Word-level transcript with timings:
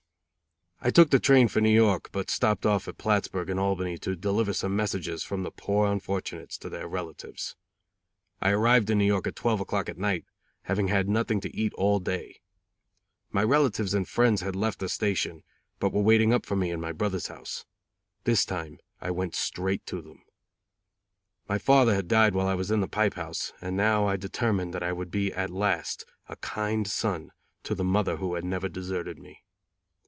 I 0.83 0.89
took 0.89 1.11
the 1.11 1.19
train 1.19 1.47
for 1.47 1.61
New 1.61 1.69
York, 1.69 2.09
but 2.11 2.31
stopped 2.31 2.65
off 2.65 2.87
at 2.87 2.97
Plattsburg 2.97 3.51
and 3.51 3.59
Albany 3.59 3.99
to 3.99 4.15
deliver 4.15 4.51
some 4.51 4.75
messages 4.75 5.21
from 5.21 5.43
the 5.43 5.51
poor 5.51 5.87
unfortunates 5.87 6.57
to 6.57 6.69
their 6.69 6.87
relatives. 6.87 7.55
I 8.41 8.49
arrived 8.49 8.89
in 8.89 8.97
New 8.97 9.05
York 9.05 9.27
at 9.27 9.35
twelve 9.35 9.59
o'clock 9.61 9.89
at 9.89 9.99
night, 9.99 10.25
having 10.63 10.87
had 10.87 11.07
nothing 11.07 11.39
to 11.41 11.55
eat 11.55 11.71
all 11.75 11.99
day. 11.99 12.39
My 13.31 13.43
relatives 13.43 13.93
and 13.93 14.09
friends 14.09 14.41
had 14.41 14.55
left 14.55 14.79
the 14.79 14.89
station, 14.89 15.43
but 15.79 15.93
were 15.93 16.01
waiting 16.01 16.33
up 16.33 16.47
for 16.47 16.55
me 16.55 16.71
in 16.71 16.81
my 16.81 16.93
brother's 16.93 17.27
house. 17.27 17.63
This 18.23 18.43
time 18.43 18.79
I 18.99 19.11
went 19.11 19.35
straight 19.35 19.85
to 19.85 20.01
them. 20.01 20.23
My 21.47 21.59
father 21.59 21.93
had 21.93 22.07
died 22.07 22.33
while 22.33 22.47
I 22.47 22.55
was 22.55 22.71
in 22.71 22.81
the 22.81 22.87
pipe 22.87 23.13
house, 23.13 23.53
and 23.61 23.77
now 23.77 24.07
I 24.07 24.17
determined 24.17 24.73
that 24.73 24.81
I 24.81 24.93
would 24.93 25.11
be 25.11 25.31
at 25.31 25.51
last 25.51 26.05
a 26.27 26.37
kind 26.37 26.87
son 26.87 27.33
to 27.65 27.75
the 27.75 27.83
mother 27.83 28.15
who 28.17 28.33
had 28.33 28.43
never 28.43 28.67
deserted 28.67 29.19
me. 29.19 29.43